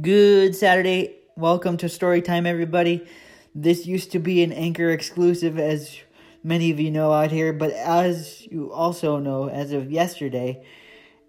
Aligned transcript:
Good 0.00 0.56
Saturday. 0.56 1.16
Welcome 1.36 1.76
to 1.76 1.86
Storytime, 1.86 2.46
everybody. 2.46 3.06
This 3.54 3.84
used 3.84 4.12
to 4.12 4.18
be 4.18 4.42
an 4.42 4.50
Anchor 4.50 4.88
exclusive, 4.88 5.58
as 5.58 5.98
many 6.42 6.70
of 6.70 6.80
you 6.80 6.90
know 6.90 7.12
out 7.12 7.30
here, 7.30 7.52
but 7.52 7.72
as 7.72 8.46
you 8.50 8.72
also 8.72 9.18
know, 9.18 9.50
as 9.50 9.72
of 9.72 9.92
yesterday, 9.92 10.64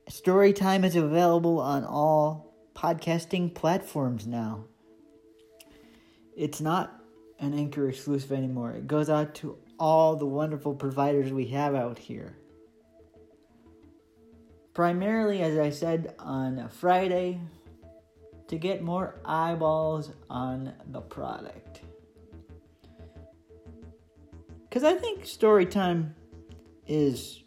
Storytime 0.09 0.85
is 0.85 0.95
available 0.95 1.59
on 1.59 1.83
all 1.83 2.55
podcasting 2.73 3.53
platforms 3.53 4.25
now. 4.25 4.63
It's 6.33 6.61
not 6.61 7.01
an 7.39 7.53
Anchor 7.53 7.89
exclusive 7.89 8.31
anymore, 8.31 8.71
it 8.71 8.87
goes 8.87 9.09
out 9.09 9.35
to 9.35 9.57
all 9.77 10.15
the 10.15 10.25
wonderful 10.25 10.73
providers 10.73 11.33
we 11.33 11.47
have 11.47 11.75
out 11.75 11.99
here. 11.99 12.37
Primarily, 14.73 15.41
as 15.41 15.59
I 15.59 15.69
said 15.69 16.15
on 16.17 16.69
Friday, 16.69 17.41
to 18.47 18.57
get 18.57 18.81
more 18.81 19.19
eyeballs 19.25 20.11
on 20.29 20.73
the 20.91 21.01
product. 21.01 21.81
Because 24.69 24.83
I 24.83 24.95
think 24.95 25.25
story 25.25 25.65
time 25.65 26.15
is 26.87 27.43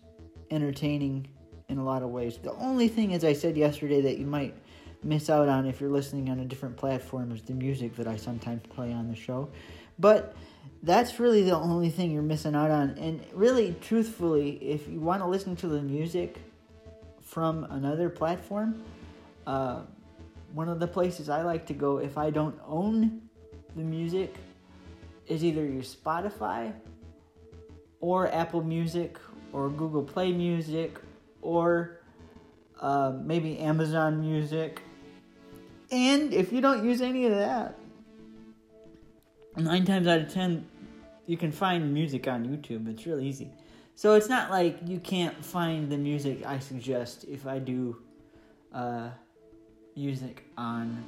entertaining 0.50 1.28
in 1.68 1.78
a 1.78 1.84
lot 1.84 2.02
of 2.02 2.10
ways. 2.10 2.38
The 2.38 2.54
only 2.54 2.88
thing, 2.88 3.12
as 3.14 3.24
I 3.24 3.32
said 3.32 3.56
yesterday, 3.56 4.00
that 4.02 4.18
you 4.18 4.26
might 4.26 4.54
miss 5.02 5.28
out 5.28 5.48
on 5.48 5.66
if 5.66 5.80
you're 5.80 5.90
listening 5.90 6.30
on 6.30 6.40
a 6.40 6.44
different 6.44 6.76
platform 6.76 7.32
is 7.32 7.42
the 7.42 7.54
music 7.54 7.96
that 7.96 8.06
I 8.06 8.16
sometimes 8.16 8.62
play 8.68 8.92
on 8.92 9.08
the 9.08 9.16
show. 9.16 9.50
But 9.98 10.34
that's 10.82 11.18
really 11.18 11.42
the 11.42 11.56
only 11.56 11.90
thing 11.90 12.10
you're 12.10 12.22
missing 12.22 12.54
out 12.54 12.70
on. 12.70 12.90
And 12.90 13.24
really, 13.32 13.74
truthfully, 13.80 14.52
if 14.62 14.88
you 14.88 15.00
want 15.00 15.22
to 15.22 15.26
listen 15.26 15.56
to 15.56 15.68
the 15.68 15.82
music 15.82 16.38
from 17.22 17.64
another 17.70 18.08
platform, 18.08 18.82
uh, 19.46 19.82
one 20.52 20.68
of 20.68 20.80
the 20.80 20.86
places 20.86 21.28
I 21.28 21.42
like 21.42 21.66
to 21.66 21.74
go 21.74 21.98
if 21.98 22.16
I 22.18 22.30
don't 22.30 22.58
own 22.66 23.22
the 23.74 23.82
music 23.82 24.34
is 25.26 25.44
either 25.44 25.64
your 25.64 25.82
Spotify 25.82 26.72
or 28.00 28.32
Apple 28.32 28.62
Music 28.62 29.18
or 29.52 29.68
Google 29.68 30.02
Play 30.02 30.32
Music 30.32 30.98
or 31.42 32.00
uh, 32.80 33.12
maybe 33.22 33.58
Amazon 33.58 34.20
Music. 34.20 34.82
And 35.90 36.32
if 36.32 36.52
you 36.52 36.60
don't 36.60 36.84
use 36.84 37.00
any 37.00 37.26
of 37.26 37.32
that, 37.32 37.78
nine 39.56 39.84
times 39.84 40.06
out 40.06 40.20
of 40.20 40.32
ten, 40.32 40.66
you 41.26 41.36
can 41.36 41.52
find 41.52 41.92
music 41.92 42.28
on 42.28 42.46
YouTube. 42.46 42.88
It's 42.88 43.06
really 43.06 43.26
easy. 43.26 43.50
So 43.94 44.14
it's 44.14 44.28
not 44.28 44.50
like 44.50 44.78
you 44.84 45.00
can't 45.00 45.44
find 45.44 45.90
the 45.90 45.96
music 45.96 46.44
I 46.44 46.58
suggest 46.58 47.24
if 47.24 47.46
I 47.46 47.58
do. 47.58 47.96
Uh, 48.72 49.10
music 49.96 50.44
on 50.56 51.04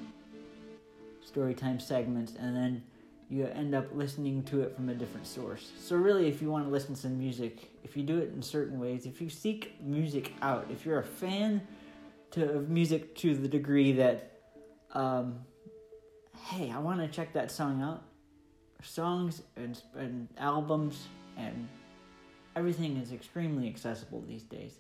storytime 1.25 1.81
segments 1.81 2.33
and 2.39 2.57
then 2.57 2.83
you 3.31 3.45
end 3.47 3.75
up 3.75 3.87
listening 3.93 4.43
to 4.45 4.63
it 4.63 4.75
from 4.75 4.89
a 4.89 4.95
different 4.95 5.27
source. 5.27 5.71
So 5.79 5.97
really 5.97 6.29
if 6.29 6.41
you 6.41 6.51
want 6.51 6.65
to 6.65 6.71
listen 6.71 6.95
to 6.97 7.09
music, 7.09 7.71
if 7.85 7.97
you 7.97 8.03
do 8.03 8.19
it 8.19 8.33
in 8.35 8.41
certain 8.41 8.81
ways, 8.81 9.05
if 9.05 9.21
you 9.21 9.29
seek 9.29 9.81
music 9.83 10.33
out, 10.41 10.67
if 10.71 10.87
you're 10.87 10.99
a 10.99 11.05
fan 11.05 11.61
to 12.31 12.51
of 12.51 12.71
music 12.71 13.15
to 13.17 13.35
the 13.35 13.49
degree 13.49 13.93
that 13.93 14.33
um, 14.95 15.41
hey, 16.47 16.71
I 16.71 16.79
want 16.79 17.01
to 17.01 17.09
check 17.09 17.35
that 17.35 17.51
song 17.51 17.83
out. 17.83 18.03
Songs 18.83 19.43
and, 19.57 19.81
and 19.97 20.29
albums 20.39 21.09
and 21.37 21.69
everything 22.57 22.97
is 22.97 23.13
extremely 23.13 23.69
accessible 23.69 24.23
these 24.27 24.45
days. 24.45 24.79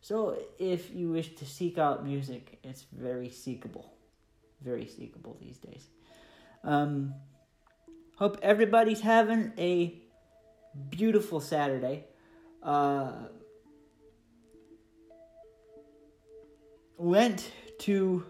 So 0.00 0.38
if 0.58 0.94
you 0.94 1.10
wish 1.10 1.34
to 1.36 1.46
seek 1.46 1.78
out 1.78 2.04
music, 2.04 2.58
it's 2.62 2.86
very 2.92 3.28
seekable. 3.28 3.84
Very 4.62 4.84
seekable 4.84 5.38
these 5.40 5.58
days. 5.58 5.86
Um, 6.64 7.14
hope 8.16 8.38
everybody's 8.42 9.00
having 9.00 9.52
a 9.58 10.00
beautiful 10.90 11.40
Saturday. 11.40 12.04
Uh, 12.62 13.12
went 16.96 17.52
to 17.78 18.24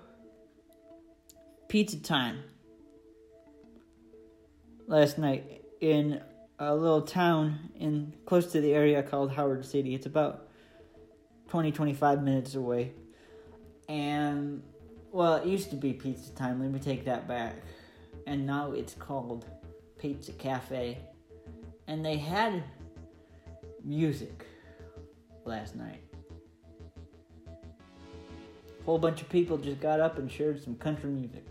pizza 1.68 1.98
time 1.98 2.42
last 4.86 5.18
night 5.18 5.62
in 5.80 6.20
a 6.58 6.74
little 6.74 7.02
town 7.02 7.70
in 7.76 8.12
close 8.26 8.52
to 8.52 8.60
the 8.60 8.74
area 8.74 9.02
called 9.02 9.30
Howard 9.32 9.64
City. 9.64 9.94
It's 9.94 10.06
about 10.06 10.47
20, 11.48 11.72
25 11.72 12.22
minutes 12.22 12.54
away. 12.54 12.92
And, 13.88 14.62
well, 15.10 15.36
it 15.36 15.46
used 15.46 15.70
to 15.70 15.76
be 15.76 15.92
Pizza 15.92 16.32
Time. 16.32 16.60
Let 16.60 16.70
me 16.70 16.78
take 16.78 17.04
that 17.06 17.26
back. 17.26 17.56
And 18.26 18.46
now 18.46 18.72
it's 18.72 18.94
called 18.94 19.46
Pizza 19.98 20.32
Cafe. 20.32 20.98
And 21.86 22.04
they 22.04 22.18
had 22.18 22.62
music 23.82 24.44
last 25.44 25.74
night. 25.74 26.02
A 27.46 28.84
whole 28.84 28.98
bunch 28.98 29.22
of 29.22 29.28
people 29.30 29.56
just 29.56 29.80
got 29.80 30.00
up 30.00 30.18
and 30.18 30.30
shared 30.30 30.62
some 30.62 30.74
country 30.74 31.10
music. 31.10 31.46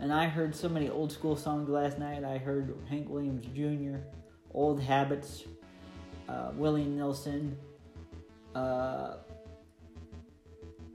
And 0.00 0.12
I 0.12 0.26
heard 0.26 0.54
so 0.54 0.68
many 0.68 0.88
old 0.88 1.12
school 1.12 1.36
songs 1.36 1.68
last 1.68 1.98
night. 1.98 2.24
I 2.24 2.38
heard 2.38 2.74
Hank 2.88 3.08
Williams 3.08 3.46
Jr., 3.54 3.98
Old 4.52 4.80
Habits, 4.80 5.44
uh, 6.28 6.50
Willie 6.54 6.84
Nelson, 6.84 7.56
uh, 8.54 9.16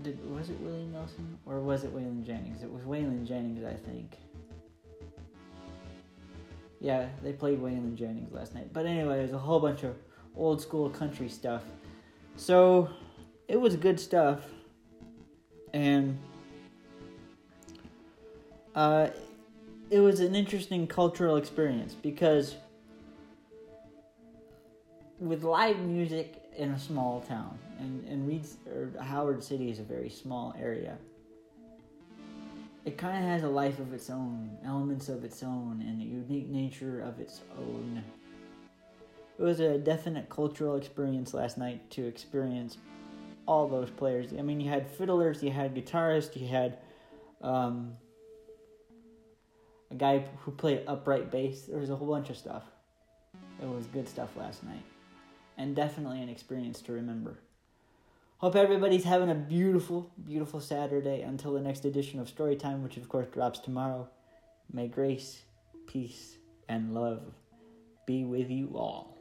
did 0.01 0.17
was 0.33 0.49
it 0.49 0.59
Willie 0.61 0.87
Nelson 0.91 1.37
or 1.45 1.59
was 1.59 1.83
it 1.83 1.93
Waylon 1.93 2.25
Jennings? 2.25 2.63
It 2.63 2.71
was 2.71 2.83
Waylon 2.83 3.27
Jennings, 3.27 3.63
I 3.63 3.73
think. 3.73 4.17
Yeah, 6.79 7.07
they 7.21 7.33
played 7.33 7.61
Waylon 7.61 7.95
Jennings 7.95 8.31
last 8.33 8.55
night. 8.55 8.71
But 8.71 8.85
anyway, 8.85 9.17
there's 9.17 9.33
a 9.33 9.37
whole 9.37 9.59
bunch 9.59 9.83
of 9.83 9.95
old 10.35 10.61
school 10.61 10.89
country 10.89 11.27
stuff. 11.27 11.63
So 12.37 12.89
it 13.49 13.59
was 13.59 13.75
good 13.75 13.99
stuff, 13.99 14.45
and 15.73 16.17
uh, 18.75 19.09
it 19.89 19.99
was 19.99 20.21
an 20.21 20.35
interesting 20.35 20.87
cultural 20.87 21.35
experience 21.35 21.93
because 21.93 22.55
with 25.19 25.43
live 25.43 25.79
music 25.79 26.41
in 26.59 26.71
a 26.71 26.79
small 26.79 27.21
town, 27.21 27.57
and 27.79 28.05
and 28.07 28.27
Reeds 28.27 28.57
or 28.67 28.91
Howard 29.01 29.43
City 29.43 29.71
is 29.71 29.79
a 29.79 29.83
very 29.83 30.09
small 30.09 30.53
area. 30.59 30.97
It 32.85 32.97
kind 32.97 33.17
of 33.17 33.23
has 33.23 33.43
a 33.43 33.47
life 33.47 33.79
of 33.79 33.93
its 33.93 34.09
own, 34.09 34.57
elements 34.65 35.09
of 35.09 35.23
its 35.23 35.41
own, 35.41 35.83
and 35.85 36.01
a 36.01 36.05
unique 36.05 36.49
nature 36.49 37.01
of 37.01 37.19
its 37.19 37.41
own. 37.57 38.03
It 39.37 39.41
was 39.41 39.61
a 39.61 39.77
definite 39.77 40.29
cultural 40.29 40.75
experience 40.75 41.33
last 41.33 41.57
night 41.57 41.89
to 41.91 42.05
experience 42.05 42.77
all 43.45 43.67
those 43.67 43.89
players. 43.89 44.33
I 44.37 44.41
mean, 44.41 44.59
you 44.59 44.69
had 44.69 44.89
fiddlers, 44.89 45.41
you 45.41 45.51
had 45.51 45.73
guitarists, 45.75 46.35
you 46.39 46.47
had 46.47 46.79
um, 47.41 47.93
a 49.91 49.95
guy 49.95 50.25
who 50.41 50.51
played 50.51 50.83
upright 50.87 51.31
bass. 51.31 51.63
There 51.63 51.79
was 51.79 51.89
a 51.89 51.95
whole 51.95 52.07
bunch 52.07 52.29
of 52.29 52.37
stuff. 52.37 52.63
It 53.61 53.67
was 53.67 53.85
good 53.87 54.09
stuff 54.09 54.29
last 54.35 54.63
night 54.63 54.83
and 55.59 55.75
definitely 55.75 56.21
an 56.21 56.29
experience 56.29 56.81
to 56.81 56.93
remember. 56.93 57.37
Hope 58.37 58.55
everybody's 58.55 59.03
having 59.03 59.29
a 59.29 59.35
beautiful, 59.35 60.09
beautiful 60.25 60.61
Saturday 60.61 61.21
until 61.21 61.53
the 61.53 61.59
next 61.59 61.83
edition 61.83 62.21
of 62.21 62.33
Storytime, 62.33 62.81
which 62.81 62.95
of 62.95 63.09
course 63.09 63.27
drops 63.27 63.59
tomorrow. 63.59 64.07
May 64.71 64.87
grace, 64.87 65.41
peace, 65.85 66.37
and 66.69 66.93
love 66.93 67.21
be 68.07 68.23
with 68.23 68.49
you 68.49 68.71
all. 68.75 69.18